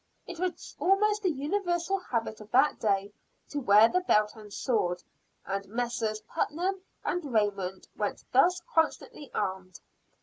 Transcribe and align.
It 0.25 0.39
was 0.39 0.75
almost 0.79 1.21
the 1.21 1.29
universal 1.29 1.99
habit 1.99 2.41
of 2.41 2.49
that 2.49 2.79
day, 2.79 3.13
to 3.49 3.59
wear 3.59 3.87
the 3.87 4.01
belt 4.01 4.35
and 4.35 4.51
sword; 4.51 5.03
and 5.45 5.67
Messrs. 5.67 6.21
Putnam 6.27 6.81
and 7.05 7.31
Raymond 7.31 7.87
went 7.95 8.23
thus 8.33 8.61
constantly 8.73 9.29
armed. 9.35 9.79